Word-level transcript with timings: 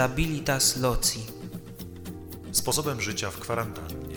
Stabilitas 0.00 0.76
loci. 0.76 1.20
Sposobem 2.52 3.00
życia 3.00 3.30
w 3.30 3.40
kwarantannie. 3.40 4.16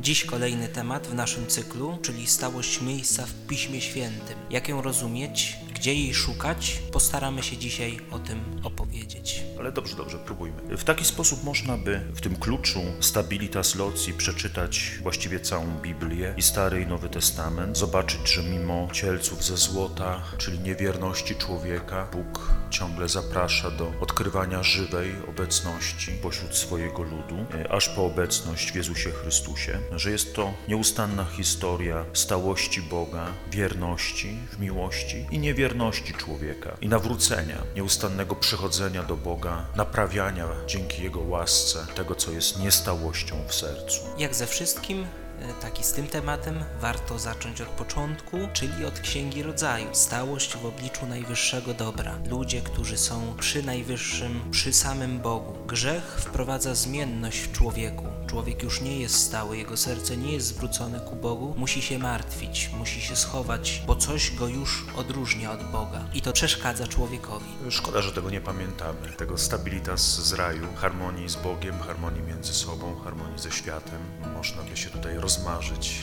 Dziś 0.00 0.24
kolejny 0.24 0.68
temat 0.68 1.06
w 1.06 1.14
naszym 1.14 1.46
cyklu, 1.46 1.98
czyli 2.02 2.26
stałość 2.26 2.80
miejsca 2.80 3.26
w 3.26 3.46
Piśmie 3.46 3.80
Świętym. 3.80 4.38
Jak 4.50 4.68
ją 4.68 4.82
rozumieć, 4.82 5.56
gdzie 5.74 5.94
jej 5.94 6.14
szukać, 6.14 6.82
postaramy 6.92 7.42
się 7.42 7.56
dzisiaj 7.56 8.00
o 8.10 8.18
tym 8.18 8.40
opowiedzieć. 8.64 9.42
Ale 9.58 9.72
dobrze, 9.72 9.96
dobrze, 9.96 10.18
próbujmy. 10.18 10.76
W 10.76 10.84
taki 10.84 11.04
sposób 11.04 11.44
można 11.44 11.76
by 11.76 12.00
w 12.14 12.20
tym 12.20 12.36
kluczu 12.36 12.80
Stabilitas 13.00 13.74
Loci 13.74 14.14
przeczytać 14.14 14.98
właściwie 15.02 15.40
całą 15.40 15.66
Biblię 15.82 16.34
i 16.36 16.42
Stary 16.42 16.82
i 16.82 16.86
Nowy 16.86 17.08
Testament, 17.08 17.78
zobaczyć, 17.78 18.32
że 18.32 18.42
mimo 18.42 18.88
cielców 18.92 19.44
ze 19.44 19.56
złota, 19.56 20.22
czyli 20.38 20.58
niewierności 20.58 21.36
człowieka, 21.36 22.08
Bóg 22.12 22.52
ciągle 22.70 23.08
zaprasza 23.08 23.70
do 23.70 23.92
odkrywania 24.00 24.62
żywej 24.62 25.12
obecności 25.28 26.12
pośród 26.22 26.54
swojego 26.56 27.02
ludu, 27.02 27.46
e, 27.54 27.72
aż 27.72 27.88
po 27.88 28.06
obecność 28.06 28.72
w 28.72 28.74
Jezusie 28.74 29.10
Chrystusie, 29.10 29.78
że 29.96 30.10
jest 30.10 30.34
to 30.34 30.54
nieustanna 30.68 31.24
historia 31.24 32.04
stałości 32.12 32.82
Boga, 32.82 33.26
wierności 33.50 34.38
w 34.52 34.58
miłości 34.60 35.26
i 35.30 35.38
niewierności 35.38 36.14
człowieka 36.14 36.76
i 36.80 36.88
nawrócenia, 36.88 37.62
nieustannego 37.76 38.34
przychodzenia 38.34 39.02
do 39.02 39.16
Boga, 39.16 39.47
naprawiania 39.76 40.44
dzięki 40.66 41.02
Jego 41.02 41.20
łasce 41.20 41.86
tego, 41.94 42.14
co 42.14 42.30
jest 42.30 42.58
niestałością 42.60 43.36
w 43.48 43.54
sercu. 43.54 44.00
Jak 44.18 44.34
ze 44.34 44.46
wszystkim, 44.46 45.06
e, 45.42 45.62
tak 45.62 45.80
i 45.80 45.84
z 45.84 45.92
tym 45.92 46.06
tematem 46.06 46.64
warto 46.80 47.18
zacząć 47.18 47.60
od 47.60 47.68
początku, 47.68 48.38
czyli 48.52 48.84
od 48.84 49.00
Księgi 49.00 49.42
Rodzaju. 49.42 49.86
Stałość 49.92 50.56
w 50.56 50.66
obliczu 50.66 51.06
najwyższego 51.06 51.74
dobra. 51.74 52.18
Ludzie, 52.26 52.60
którzy 52.60 52.98
są 52.98 53.34
przy 53.40 53.62
najwyższym, 53.62 54.40
przy 54.50 54.72
samym 54.72 55.18
Bogu. 55.18 55.66
Grzech 55.66 56.04
wprowadza 56.18 56.74
zmienność 56.74 57.38
w 57.38 57.52
człowieku. 57.52 58.04
Człowiek 58.26 58.62
już 58.62 58.80
nie 58.80 59.00
jest 59.00 59.14
stały, 59.14 59.56
jego 59.56 59.76
serce 59.76 60.16
nie 60.16 60.32
jest 60.32 60.46
zwrócone 60.46 61.00
ku 61.00 61.16
Bogu, 61.16 61.54
musi 61.56 61.82
się 61.82 61.98
martwić, 61.98 62.70
musi 62.78 63.00
się 63.00 63.16
schować, 63.16 63.82
bo 63.86 63.96
coś 63.96 64.34
go 64.34 64.48
już 64.48 64.86
odróżnia 64.96 65.52
od 65.52 65.62
Boga. 65.70 66.04
I 66.14 66.22
to 66.22 66.32
przeszkadza 66.32 66.86
człowiekowi. 66.86 67.46
Szkoda, 67.70 68.02
że 68.02 68.12
tego 68.12 68.30
nie 68.30 68.40
pamiętamy. 68.40 69.12
Tego 69.16 69.38
stabilitas 69.38 70.00
z 70.00 70.32
raju, 70.32 70.66
harmonii 70.98 71.28
z 71.28 71.36
Bogiem, 71.36 71.78
harmonii 71.78 72.22
między 72.22 72.54
sobą, 72.54 73.00
harmonii 73.04 73.38
ze 73.38 73.50
światem. 73.50 73.98
Można 74.34 74.62
by 74.62 74.76
się 74.76 74.90
tutaj 74.90 75.16
rozmarzyć 75.16 76.02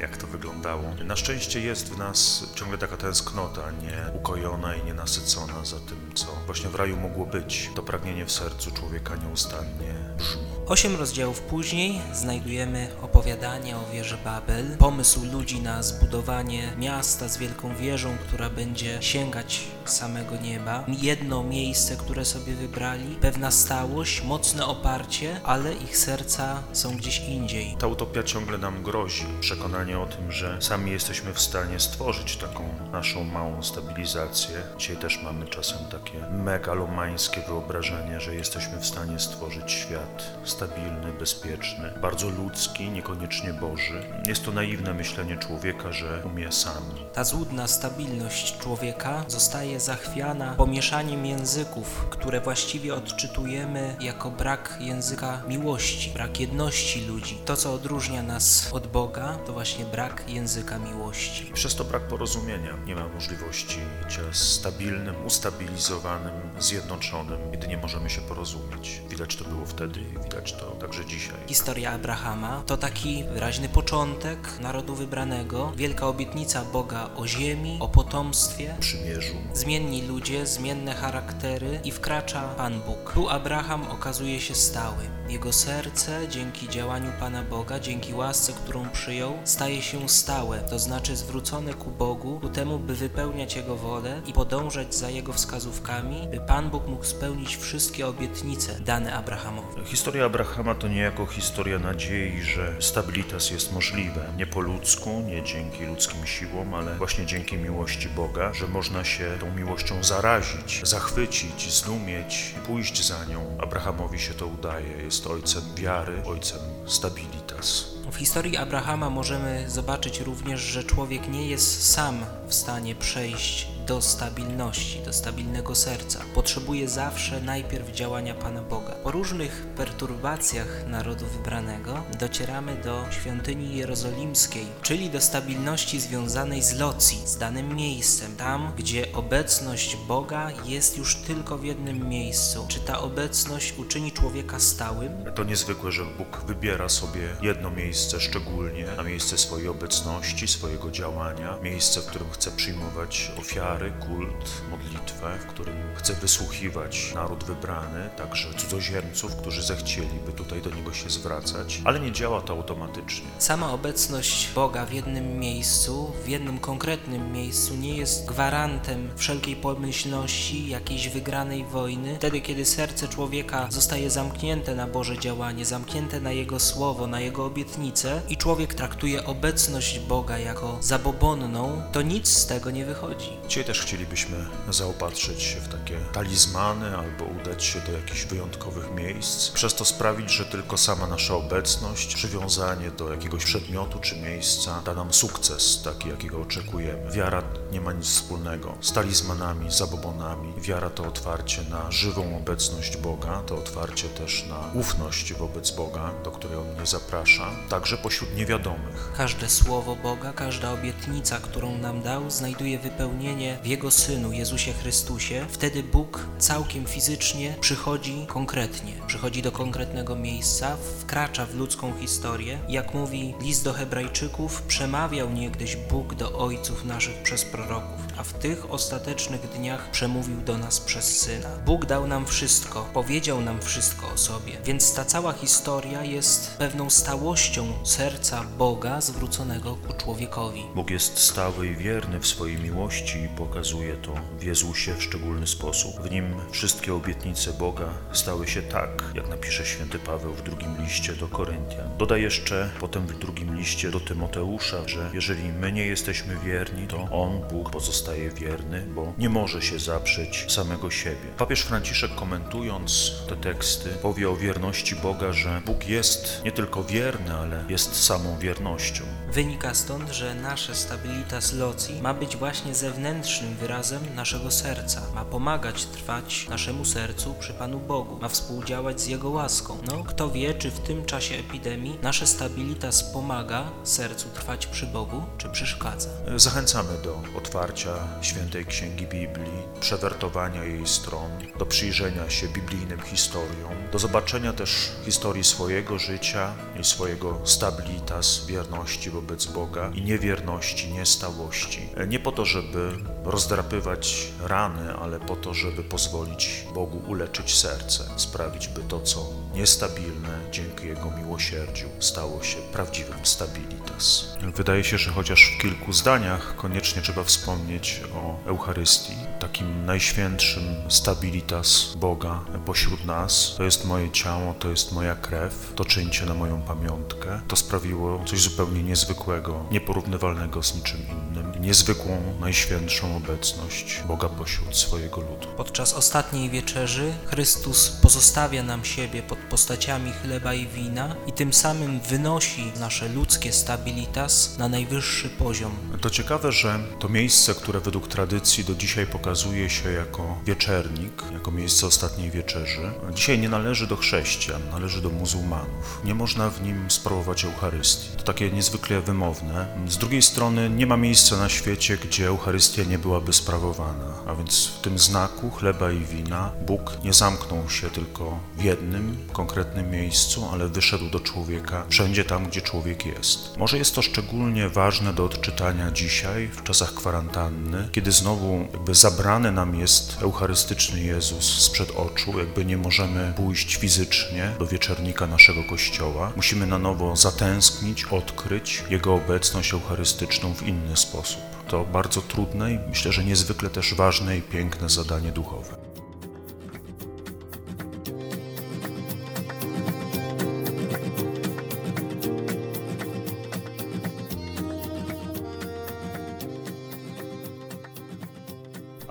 jak 0.00 0.16
to 0.16 0.26
wyglądało. 0.26 0.82
Na 1.04 1.16
szczęście 1.16 1.60
jest 1.60 1.94
w 1.94 1.98
nas 1.98 2.46
ciągle 2.54 2.78
taka 2.78 2.96
tęsknota, 2.96 3.70
nie 3.70 4.12
ukojona 4.14 4.74
i 4.74 4.84
nienasycona 4.84 5.64
za 5.64 5.80
tym, 5.80 6.14
co 6.14 6.26
właśnie 6.46 6.68
w 6.68 6.74
raju 6.74 6.96
mogło 6.96 7.26
być. 7.26 7.70
To 7.74 7.82
pragnienie 7.82 8.26
w 8.26 8.32
sercu 8.32 8.70
człowieka 8.70 9.16
nieustannie 9.16 9.94
brzmi. 10.18 10.53
Osiem 10.68 10.96
rozdziałów 10.96 11.40
później 11.40 12.00
znajdujemy 12.12 12.88
opowiadanie 13.02 13.76
o 13.76 13.92
wieży 13.92 14.16
Babel, 14.24 14.76
pomysł 14.78 15.20
ludzi 15.32 15.60
na 15.60 15.82
zbudowanie 15.82 16.72
miasta 16.78 17.28
z 17.28 17.38
wielką 17.38 17.76
wieżą, 17.76 18.16
która 18.28 18.50
będzie 18.50 19.02
sięgać 19.02 19.60
samego 19.84 20.36
nieba, 20.36 20.84
jedno 20.88 21.42
miejsce, 21.42 21.96
które 21.96 22.24
sobie 22.24 22.54
wybrali, 22.54 23.16
pewna 23.20 23.50
stałość, 23.50 24.22
mocne 24.24 24.66
oparcie, 24.66 25.40
ale 25.44 25.72
ich 25.72 25.96
serca 25.96 26.62
są 26.72 26.96
gdzieś 26.96 27.18
indziej. 27.18 27.76
Ta 27.78 27.86
utopia 27.86 28.22
ciągle 28.22 28.58
nam 28.58 28.82
grozi. 28.82 29.26
Przekonanie 29.40 29.98
o 29.98 30.06
tym, 30.06 30.32
że 30.32 30.62
sami 30.62 30.90
jesteśmy 30.90 31.34
w 31.34 31.40
stanie 31.40 31.80
stworzyć 31.80 32.36
taką 32.36 32.64
naszą 32.92 33.24
małą 33.24 33.62
stabilizację. 33.62 34.62
Dzisiaj 34.78 34.96
też 34.96 35.22
mamy 35.22 35.46
czasem 35.46 35.78
takie 35.90 36.18
megalomańskie 36.18 37.40
wyobrażenie, 37.48 38.20
że 38.20 38.34
jesteśmy 38.34 38.80
w 38.80 38.86
stanie 38.86 39.20
stworzyć 39.20 39.72
świat 39.72 40.24
stabilny, 40.54 41.12
bezpieczny, 41.18 41.90
bardzo 42.02 42.28
ludzki, 42.28 42.90
niekoniecznie 42.90 43.52
Boży. 43.52 44.02
Jest 44.26 44.44
to 44.44 44.52
naiwne 44.52 44.94
myślenie 44.94 45.36
człowieka, 45.36 45.92
że 45.92 46.22
umie 46.24 46.52
sam. 46.52 46.82
Ta 47.12 47.24
złudna 47.24 47.68
stabilność 47.68 48.58
człowieka 48.58 49.24
zostaje 49.28 49.80
zachwiana 49.80 50.54
pomieszaniem 50.54 51.26
języków, 51.26 52.06
które 52.10 52.40
właściwie 52.40 52.94
odczytujemy 52.94 53.96
jako 54.00 54.30
brak 54.30 54.76
języka 54.80 55.42
miłości, 55.48 56.10
brak 56.10 56.40
jedności 56.40 57.04
ludzi. 57.04 57.38
To, 57.44 57.56
co 57.56 57.74
odróżnia 57.74 58.22
nas 58.22 58.68
od 58.72 58.86
Boga, 58.86 59.38
to 59.46 59.52
właśnie 59.52 59.84
brak 59.84 60.24
języka 60.28 60.78
miłości. 60.78 61.50
Przez 61.54 61.74
to 61.74 61.84
brak 61.84 62.02
porozumienia. 62.02 62.76
Nie 62.86 62.94
ma 62.94 63.08
możliwości 63.08 63.78
bycia 64.04 64.22
stabilnym, 64.32 65.26
ustabilizowanym, 65.26 66.32
zjednoczonym, 66.58 67.38
jedynie 67.52 67.76
możemy 67.76 68.10
się 68.10 68.20
porozumieć. 68.20 69.02
Widać 69.08 69.36
to 69.36 69.44
było 69.44 69.66
wtedy 69.66 70.00
i 70.00 70.24
widać 70.24 70.43
to 70.52 70.66
także 70.70 71.04
dzisiaj. 71.04 71.36
Historia 71.46 71.92
Abrahama 71.92 72.62
to 72.66 72.76
taki 72.76 73.24
wyraźny 73.24 73.68
początek 73.68 74.60
narodu 74.60 74.94
wybranego, 74.94 75.72
wielka 75.76 76.06
obietnica 76.08 76.64
Boga 76.64 77.10
o 77.16 77.26
ziemi, 77.26 77.76
o 77.80 77.88
potomstwie, 77.88 78.74
Przymierzu. 78.80 79.34
zmienni 79.52 80.02
ludzie, 80.02 80.46
zmienne 80.46 80.94
charaktery 80.94 81.80
i 81.84 81.90
wkracza 81.90 82.42
Pan 82.42 82.80
Bóg. 82.80 83.12
Tu 83.12 83.28
Abraham 83.28 83.82
okazuje 83.90 84.40
się 84.40 84.54
stały. 84.54 85.04
Jego 85.28 85.52
serce, 85.52 86.28
dzięki 86.28 86.68
działaniu 86.68 87.12
Pana 87.20 87.42
Boga, 87.42 87.80
dzięki 87.80 88.14
łasce, 88.14 88.52
którą 88.52 88.88
przyjął, 88.88 89.32
staje 89.44 89.82
się 89.82 90.08
stałe, 90.08 90.58
to 90.60 90.78
znaczy 90.78 91.16
zwrócone 91.16 91.74
ku 91.74 91.90
Bogu, 91.90 92.40
ku 92.40 92.48
temu, 92.48 92.78
by 92.78 92.94
wypełniać 92.94 93.56
Jego 93.56 93.76
wolę 93.76 94.22
i 94.26 94.32
podążać 94.32 94.94
za 94.94 95.10
Jego 95.10 95.32
wskazówkami, 95.32 96.28
by 96.30 96.40
Pan 96.40 96.70
Bóg 96.70 96.86
mógł 96.86 97.04
spełnić 97.04 97.56
wszystkie 97.56 98.06
obietnice 98.06 98.80
dane 98.80 99.14
Abrahamowi. 99.14 99.84
Historia 99.84 100.24
Abrahama 100.34 100.74
to 100.74 100.88
niejako 100.88 101.26
historia 101.26 101.78
nadziei, 101.78 102.42
że 102.42 102.76
stabilitas 102.80 103.50
jest 103.50 103.72
możliwe. 103.72 104.32
Nie 104.36 104.46
po 104.46 104.60
ludzku, 104.60 105.22
nie 105.26 105.42
dzięki 105.42 105.84
ludzkim 105.84 106.26
siłom, 106.26 106.74
ale 106.74 106.94
właśnie 106.94 107.26
dzięki 107.26 107.56
miłości 107.56 108.08
Boga, 108.08 108.54
że 108.54 108.68
można 108.68 109.04
się 109.04 109.30
tą 109.40 109.54
miłością 109.54 110.04
zarazić, 110.04 110.80
zachwycić, 110.82 111.72
zdumieć, 111.72 112.54
pójść 112.66 113.06
za 113.06 113.24
nią. 113.24 113.58
Abrahamowi 113.62 114.18
się 114.18 114.34
to 114.34 114.46
udaje. 114.46 115.02
Jest 115.02 115.26
ojcem 115.26 115.62
wiary, 115.76 116.22
ojcem 116.26 116.60
stabilitas. 116.86 117.84
W 118.12 118.16
historii 118.16 118.56
Abrahama 118.56 119.10
możemy 119.10 119.70
zobaczyć 119.70 120.20
również, 120.20 120.60
że 120.60 120.84
człowiek 120.84 121.28
nie 121.28 121.48
jest 121.48 121.92
sam 121.92 122.18
w 122.48 122.54
stanie 122.54 122.94
przejść 122.94 123.73
do 123.86 124.02
stabilności, 124.02 125.00
do 125.00 125.12
stabilnego 125.12 125.74
serca. 125.74 126.20
Potrzebuje 126.34 126.88
zawsze 126.88 127.40
najpierw 127.40 127.92
działania 127.92 128.34
Pana 128.34 128.62
Boga. 128.62 128.92
Po 128.92 129.10
różnych 129.10 129.66
perturbacjach 129.76 130.86
narodu 130.86 131.26
wybranego 131.26 132.02
docieramy 132.20 132.76
do 132.76 133.04
świątyni 133.10 133.76
jerozolimskiej, 133.76 134.66
czyli 134.82 135.10
do 135.10 135.20
stabilności 135.20 136.00
związanej 136.00 136.62
z 136.62 136.78
locji, 136.78 137.22
z 137.24 137.38
danym 137.38 137.76
miejscem, 137.76 138.36
tam 138.36 138.72
gdzie 138.76 139.12
obecność 139.12 139.96
Boga 139.96 140.50
jest 140.64 140.98
już 140.98 141.16
tylko 141.16 141.58
w 141.58 141.64
jednym 141.64 142.08
miejscu. 142.08 142.66
Czy 142.68 142.80
ta 142.80 143.00
obecność 143.00 143.74
uczyni 143.78 144.12
człowieka 144.12 144.60
stałym? 144.60 145.12
To 145.34 145.44
niezwykłe, 145.44 145.92
że 145.92 146.04
Bóg 146.04 146.42
wybiera 146.46 146.88
sobie 146.88 147.36
jedno 147.42 147.70
miejsce 147.70 148.20
szczególnie, 148.20 148.86
na 148.96 149.02
miejsce 149.02 149.38
swojej 149.38 149.68
obecności, 149.68 150.48
swojego 150.48 150.90
działania, 150.90 151.58
miejsce, 151.62 152.00
w 152.00 152.06
którym 152.06 152.30
chce 152.30 152.50
przyjmować 152.50 153.32
ofiary, 153.40 153.73
kult, 153.80 154.62
modlitwę, 154.70 155.38
w 155.38 155.46
którym 155.46 155.76
chce 155.94 156.14
wysłuchiwać 156.14 157.12
naród 157.14 157.44
wybrany, 157.44 158.10
także 158.16 158.54
cudzoziemców, 158.54 159.36
którzy 159.36 159.62
zechcieliby 159.62 160.32
tutaj 160.32 160.62
do 160.62 160.70
Niego 160.70 160.92
się 160.92 161.10
zwracać, 161.10 161.80
ale 161.84 162.00
nie 162.00 162.12
działa 162.12 162.40
to 162.40 162.52
automatycznie. 162.52 163.26
Sama 163.38 163.72
obecność 163.72 164.48
Boga 164.54 164.86
w 164.86 164.92
jednym 164.92 165.38
miejscu, 165.38 166.12
w 166.24 166.28
jednym 166.28 166.58
konkretnym 166.58 167.32
miejscu 167.32 167.74
nie 167.74 167.96
jest 167.96 168.26
gwarantem 168.26 169.10
wszelkiej 169.16 169.56
pomyślności, 169.56 170.68
jakiejś 170.68 171.08
wygranej 171.08 171.64
wojny. 171.64 172.16
Wtedy, 172.16 172.40
kiedy 172.40 172.64
serce 172.64 173.08
człowieka 173.08 173.66
zostaje 173.70 174.10
zamknięte 174.10 174.74
na 174.74 174.86
Boże 174.86 175.18
działanie, 175.18 175.64
zamknięte 175.64 176.20
na 176.20 176.32
Jego 176.32 176.60
słowo, 176.60 177.06
na 177.06 177.20
Jego 177.20 177.44
obietnice 177.44 178.22
i 178.28 178.36
człowiek 178.36 178.74
traktuje 178.74 179.24
obecność 179.24 179.98
Boga 179.98 180.38
jako 180.38 180.78
zabobonną, 180.80 181.82
to 181.92 182.02
nic 182.02 182.28
z 182.28 182.46
tego 182.46 182.70
nie 182.70 182.84
wychodzi. 182.84 183.30
Dzisiaj 183.64 183.76
też 183.76 183.86
chcielibyśmy 183.86 184.36
zaopatrzyć 184.70 185.42
się 185.42 185.60
w 185.60 185.68
takie 185.68 186.00
talizmany 186.12 186.96
albo 186.96 187.24
udać 187.24 187.64
się 187.64 187.80
do 187.80 187.92
jakichś 187.92 188.24
wyjątkowych 188.24 188.94
miejsc. 188.94 189.50
Przez 189.50 189.74
to 189.74 189.84
sprawić, 189.84 190.30
że 190.30 190.44
tylko 190.44 190.76
sama 190.76 191.06
nasza 191.06 191.34
obecność, 191.34 192.14
przywiązanie 192.14 192.90
do 192.90 193.12
jakiegoś 193.12 193.44
przedmiotu 193.44 193.98
czy 194.00 194.16
miejsca 194.16 194.82
da 194.84 194.94
nam 194.94 195.12
sukces, 195.12 195.82
taki 195.82 196.08
jakiego 196.08 196.40
oczekujemy. 196.40 197.10
Wiara 197.10 197.42
nie 197.72 197.80
ma 197.80 197.92
nic 197.92 198.06
wspólnego 198.06 198.74
z 198.80 198.92
talizmanami, 198.92 199.70
zabobonami. 199.70 200.52
Wiara 200.58 200.90
to 200.90 201.04
otwarcie 201.04 201.62
na 201.70 201.90
żywą 201.90 202.36
obecność 202.36 202.96
Boga, 202.96 203.42
to 203.46 203.56
otwarcie 203.56 204.08
też 204.08 204.44
na 204.48 204.80
ufność 204.80 205.32
wobec 205.32 205.70
Boga, 205.70 206.10
do 206.24 206.30
której 206.30 206.58
On 206.58 206.74
mnie 206.76 206.86
zaprasza, 206.86 207.50
także 207.68 207.96
pośród 207.96 208.36
niewiadomych. 208.36 209.12
Każde 209.16 209.48
słowo 209.48 209.96
Boga, 209.96 210.32
każda 210.32 210.72
obietnica, 210.72 211.38
którą 211.40 211.78
nam 211.78 212.02
dał, 212.02 212.30
znajduje 212.30 212.78
wypełnienie 212.78 213.53
w 213.62 213.66
Jego 213.66 213.90
Synu, 213.90 214.32
Jezusie 214.32 214.72
Chrystusie. 214.72 215.46
Wtedy 215.48 215.82
Bóg 215.82 216.26
całkiem 216.38 216.86
fizycznie 216.86 217.54
przychodzi 217.60 218.26
konkretnie, 218.28 218.92
przychodzi 219.06 219.42
do 219.42 219.52
konkretnego 219.52 220.16
miejsca, 220.16 220.76
wkracza 221.00 221.46
w 221.46 221.54
ludzką 221.54 221.92
historię. 222.00 222.58
Jak 222.68 222.94
mówi 222.94 223.34
list 223.40 223.64
do 223.64 223.72
Hebrajczyków, 223.72 224.62
przemawiał 224.62 225.30
niegdyś 225.30 225.76
Bóg 225.76 226.14
do 226.14 226.38
ojców 226.38 226.84
naszych 226.84 227.22
przez 227.22 227.44
proroków, 227.44 228.13
a 228.16 228.22
w 228.22 228.32
tych 228.32 228.70
ostatecznych 228.70 229.40
dniach 229.40 229.90
przemówił 229.90 230.40
do 230.40 230.58
nas 230.58 230.80
przez 230.80 231.20
Syna. 231.20 231.48
Bóg 231.66 231.86
dał 231.86 232.06
nam 232.06 232.26
wszystko, 232.26 232.88
powiedział 232.94 233.40
nam 233.40 233.62
wszystko 233.62 234.12
o 234.14 234.18
sobie, 234.18 234.52
więc 234.64 234.94
ta 234.94 235.04
cała 235.04 235.32
historia 235.32 236.04
jest 236.04 236.56
pewną 236.56 236.90
stałością 236.90 237.66
serca 237.84 238.44
Boga 238.58 239.00
zwróconego 239.00 239.76
ku 239.76 239.92
człowiekowi. 239.92 240.62
Bóg 240.74 240.90
jest 240.90 241.18
stały 241.18 241.66
i 241.66 241.76
wierny 241.76 242.20
w 242.20 242.26
swojej 242.26 242.56
miłości 242.56 243.18
i 243.18 243.28
pokazuje 243.28 243.96
to 243.96 244.14
w 244.38 244.42
Jezusie 244.42 244.94
w 244.94 245.02
szczególny 245.02 245.46
sposób. 245.46 246.00
W 246.02 246.10
nim 246.10 246.34
wszystkie 246.50 246.94
obietnice 246.94 247.52
Boga 247.52 247.88
stały 248.12 248.48
się 248.48 248.62
tak, 248.62 249.04
jak 249.14 249.28
napisze 249.28 249.66
święty 249.66 249.98
Paweł 249.98 250.32
w 250.32 250.42
drugim 250.42 250.82
liście 250.82 251.12
do 251.12 251.28
Koryntian. 251.28 251.96
Doda 251.98 252.16
jeszcze 252.16 252.70
potem 252.80 253.06
w 253.06 253.18
drugim 253.18 253.56
liście 253.56 253.90
do 253.90 254.00
Tymoteusza, 254.00 254.88
że 254.88 255.10
jeżeli 255.14 255.52
my 255.52 255.72
nie 255.72 255.86
jesteśmy 255.86 256.36
wierni, 256.44 256.86
to 256.88 257.08
On, 257.10 257.40
Bóg, 257.50 257.70
pozostaje 257.70 258.03
wierny, 258.34 258.86
bo 258.94 259.12
nie 259.18 259.28
może 259.28 259.62
się 259.62 259.78
zaprzeć 259.78 260.52
samego 260.52 260.90
siebie. 260.90 261.28
Papież 261.38 261.60
Franciszek 261.60 262.14
komentując 262.14 263.12
te 263.28 263.36
teksty 263.36 263.90
powie 264.02 264.30
o 264.30 264.36
wierności 264.36 264.96
Boga, 264.96 265.32
że 265.32 265.62
Bóg 265.66 265.88
jest 265.88 266.42
nie 266.44 266.52
tylko 266.52 266.84
wierny, 266.84 267.34
ale 267.34 267.64
jest 267.68 268.04
samą 268.04 268.38
wiernością. 268.38 269.04
Wynika 269.32 269.74
stąd, 269.74 270.10
że 270.10 270.34
nasze 270.34 270.74
stabilitas 270.74 271.52
loci 271.52 271.94
ma 272.02 272.14
być 272.14 272.36
właśnie 272.36 272.74
zewnętrznym 272.74 273.54
wyrazem 273.54 274.14
naszego 274.14 274.50
serca, 274.50 275.02
ma 275.14 275.24
pomagać 275.24 275.84
trwać 275.84 276.48
naszemu 276.48 276.84
sercu 276.84 277.34
przy 277.40 277.52
Panu 277.54 277.80
Bogu, 277.80 278.18
ma 278.20 278.28
współdziałać 278.28 279.00
z 279.00 279.06
Jego 279.06 279.30
łaską. 279.30 279.78
No, 279.86 280.04
kto 280.04 280.30
wie, 280.30 280.54
czy 280.54 280.70
w 280.70 280.80
tym 280.80 281.04
czasie 281.04 281.34
epidemii 281.34 281.98
nasze 282.02 282.26
stabilitas 282.26 283.02
pomaga 283.12 283.70
sercu 283.84 284.28
trwać 284.28 284.66
przy 284.66 284.86
Bogu, 284.86 285.22
czy 285.38 285.48
przeszkadza. 285.48 286.08
Zachęcamy 286.36 286.98
do 287.04 287.22
otwarcia 287.38 287.93
świętej 288.20 288.66
księgi 288.66 289.06
Biblii, 289.06 289.62
przewertowania 289.80 290.64
jej 290.64 290.86
stron, 290.86 291.30
do 291.58 291.66
przyjrzenia 291.66 292.30
się 292.30 292.48
biblijnym 292.48 293.00
historiom, 293.00 293.74
do 293.92 293.98
zobaczenia 293.98 294.52
też 294.52 294.92
historii 295.04 295.44
swojego 295.44 295.98
życia 295.98 296.54
i 296.80 296.84
swojego 296.84 297.40
stabilitas, 297.44 298.46
wierności 298.46 299.10
wobec 299.10 299.46
Boga 299.46 299.90
i 299.94 300.02
niewierności, 300.02 300.92
niestałości. 300.92 301.88
Nie 302.08 302.18
po 302.18 302.32
to, 302.32 302.44
żeby 302.44 302.92
rozdrapywać 303.24 304.26
rany, 304.40 304.94
ale 304.94 305.20
po 305.20 305.36
to, 305.36 305.54
żeby 305.54 305.82
pozwolić 305.82 306.64
Bogu 306.74 307.02
uleczyć 307.06 307.54
serce, 307.54 308.04
sprawić, 308.16 308.68
by 308.68 308.82
to, 308.82 309.00
co 309.00 309.26
niestabilne, 309.54 310.40
dzięki 310.50 310.86
Jego 310.86 311.10
miłosierdziu 311.10 311.86
stało 312.00 312.42
się 312.42 312.56
prawdziwym 312.72 313.18
stabilitas. 313.22 314.34
Wydaje 314.42 314.84
się, 314.84 314.98
że 314.98 315.10
chociaż 315.10 315.54
w 315.54 315.62
kilku 315.62 315.92
zdaniach 315.92 316.56
koniecznie 316.56 317.02
trzeba 317.02 317.24
wspomnieć 317.24 317.83
o 318.14 318.48
Eucharystii, 318.48 319.16
takim 319.40 319.86
najświętszym 319.86 320.62
stabilitas 320.88 321.94
Boga 321.96 322.40
pośród 322.66 323.04
nas. 323.04 323.54
To 323.56 323.64
jest 323.64 323.84
moje 323.84 324.10
ciało, 324.10 324.54
to 324.58 324.70
jest 324.70 324.92
moja 324.92 325.14
krew, 325.14 325.72
to 325.76 325.84
czyńcie 325.84 326.26
na 326.26 326.34
moją 326.34 326.62
pamiątkę. 326.62 327.40
To 327.48 327.56
sprawiło 327.56 328.24
coś 328.26 328.40
zupełnie 328.40 328.82
niezwykłego, 328.82 329.64
nieporównywalnego 329.70 330.62
z 330.62 330.74
niczym 330.74 331.00
innym. 331.00 331.52
Niezwykłą, 331.60 332.22
najświętszą 332.40 333.16
obecność 333.16 334.02
Boga 334.08 334.28
pośród 334.28 334.76
swojego 334.76 335.20
ludu. 335.20 335.48
Podczas 335.56 335.94
ostatniej 335.94 336.50
wieczerzy 336.50 337.12
Chrystus 337.26 337.88
pozostawia 337.88 338.62
nam 338.62 338.84
siebie 338.84 339.22
pod 339.22 339.38
postaciami 339.38 340.12
chleba 340.12 340.54
i 340.54 340.66
wina 340.66 341.16
i 341.26 341.32
tym 341.32 341.52
samym 341.52 342.00
wynosi 342.00 342.72
nasze 342.80 343.08
ludzkie 343.08 343.52
stabilitas 343.52 344.58
na 344.58 344.68
najwyższy 344.68 345.28
poziom. 345.28 345.72
To 346.00 346.10
ciekawe, 346.10 346.52
że 346.52 346.78
to 346.98 347.08
miejsce, 347.08 347.54
które 347.54 347.73
według 347.80 348.08
tradycji 348.08 348.64
do 348.64 348.74
dzisiaj 348.74 349.06
pokazuje 349.06 349.70
się 349.70 349.92
jako 349.92 350.38
wieczernik, 350.46 351.22
jako 351.32 351.50
miejsce 351.50 351.86
ostatniej 351.86 352.30
wieczerzy, 352.30 352.92
dzisiaj 353.14 353.38
nie 353.38 353.48
należy 353.48 353.86
do 353.86 353.96
chrześcijan, 353.96 354.62
należy 354.70 355.02
do 355.02 355.10
muzułmanów. 355.10 356.00
Nie 356.04 356.14
można 356.14 356.50
w 356.50 356.62
nim 356.62 356.90
sprawować 356.90 357.44
Eucharystii. 357.44 358.16
To 358.16 358.22
takie 358.22 358.50
niezwykle 358.50 359.00
wymowne. 359.00 359.66
Z 359.88 359.98
drugiej 359.98 360.22
strony 360.22 360.70
nie 360.70 360.86
ma 360.86 360.96
miejsca 360.96 361.36
na 361.36 361.48
świecie, 361.48 361.96
gdzie 361.96 362.26
Eucharystia 362.26 362.82
nie 362.84 362.98
byłaby 362.98 363.32
sprawowana. 363.32 364.14
A 364.26 364.34
więc 364.34 364.66
w 364.66 364.80
tym 364.80 364.98
znaku 364.98 365.50
chleba 365.50 365.92
i 365.92 366.04
wina 366.04 366.52
Bóg 366.66 367.04
nie 367.04 367.12
zamknął 367.12 367.70
się 367.70 367.90
tylko 367.90 368.38
w 368.56 368.64
jednym 368.64 369.16
konkretnym 369.32 369.90
miejscu, 369.90 370.48
ale 370.52 370.68
wyszedł 370.68 371.10
do 371.10 371.20
człowieka 371.20 371.84
wszędzie 371.88 372.24
tam, 372.24 372.46
gdzie 372.46 372.60
człowiek 372.60 373.06
jest. 373.06 373.56
Może 373.56 373.78
jest 373.78 373.94
to 373.94 374.02
szczególnie 374.02 374.68
ważne 374.68 375.12
do 375.12 375.24
odczytania 375.24 375.90
dzisiaj, 375.90 376.48
w 376.48 376.62
czasach 376.62 376.94
kwarantanny, 376.94 377.63
kiedy 377.92 378.12
znowu 378.12 378.66
jakby 378.72 378.94
zabrany 378.94 379.52
nam 379.52 379.74
jest 379.74 380.22
Eucharystyczny 380.22 381.00
Jezus 381.00 381.62
sprzed 381.62 381.90
oczu, 381.90 382.38
jakby 382.38 382.64
nie 382.64 382.76
możemy 382.76 383.32
pójść 383.36 383.76
fizycznie 383.76 384.50
do 384.58 384.66
wieczernika 384.66 385.26
naszego 385.26 385.64
kościoła. 385.64 386.32
Musimy 386.36 386.66
na 386.66 386.78
nowo 386.78 387.16
zatęsknić, 387.16 388.04
odkryć 388.04 388.84
Jego 388.90 389.14
obecność 389.14 389.72
eucharystyczną 389.72 390.54
w 390.54 390.66
inny 390.66 390.96
sposób. 390.96 391.40
To 391.68 391.84
bardzo 391.84 392.20
trudne 392.20 392.72
i 392.72 392.78
myślę, 392.88 393.12
że 393.12 393.24
niezwykle 393.24 393.70
też 393.70 393.94
ważne 393.94 394.38
i 394.38 394.42
piękne 394.42 394.88
zadanie 394.88 395.32
duchowe. 395.32 395.83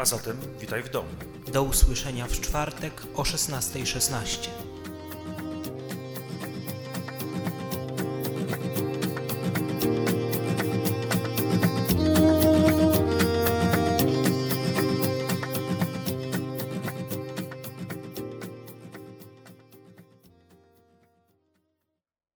A 0.04 0.06
zatem 0.06 0.38
witaj 0.60 0.84
w 0.84 0.90
domu. 0.90 1.10
Do 1.54 1.64
usłyszenia 1.64 2.28
w 2.28 2.42
czwartek 2.42 3.04
o 3.16 3.24
16.16. 3.24 4.50